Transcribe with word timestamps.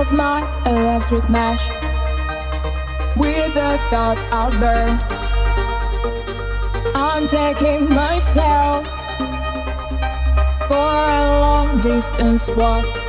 of 0.00 0.12
my 0.12 0.40
electric 0.64 1.28
mesh. 1.28 1.68
With 3.16 3.52
the 3.54 3.72
thought 3.90 4.18
I'll 4.30 4.52
burn. 4.60 4.94
I'm 6.94 7.26
taking 7.26 7.92
myself 7.92 8.86
for 10.68 10.90
a 11.18 11.40
long 11.42 11.80
distance 11.80 12.48
walk. 12.56 13.07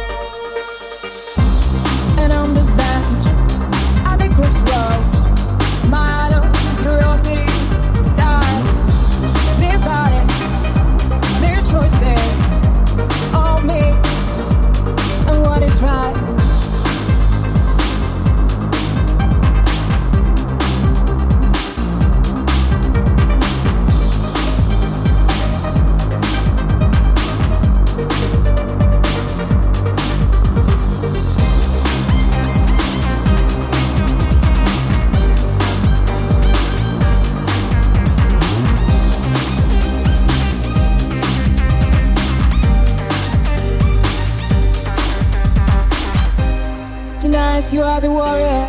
Tonight 47.59 47.73
you 47.73 47.83
are 47.83 47.99
the 47.99 48.09
warrior. 48.09 48.67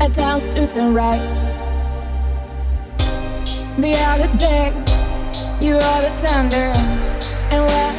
At 0.00 0.14
times 0.14 0.50
to 0.50 0.68
turn 0.68 0.94
right. 0.94 1.18
The 3.76 3.96
other 3.98 4.28
day, 4.36 4.70
you 5.60 5.74
are 5.74 6.02
the 6.02 6.10
thunder, 6.16 6.70
and 7.50 7.66
we're 7.66 7.89